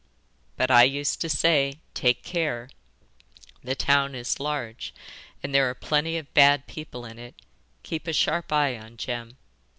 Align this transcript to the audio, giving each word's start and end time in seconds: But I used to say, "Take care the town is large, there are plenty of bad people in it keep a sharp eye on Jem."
But 0.57 0.71
I 0.71 0.81
used 0.85 1.21
to 1.21 1.29
say, 1.29 1.79
"Take 1.93 2.23
care 2.23 2.71
the 3.63 3.75
town 3.75 4.15
is 4.15 4.39
large, 4.39 4.95
there 5.43 5.69
are 5.69 5.75
plenty 5.75 6.17
of 6.17 6.33
bad 6.33 6.65
people 6.65 7.05
in 7.05 7.19
it 7.19 7.35
keep 7.83 8.07
a 8.07 8.13
sharp 8.13 8.51
eye 8.51 8.79
on 8.79 8.97
Jem." 8.97 9.37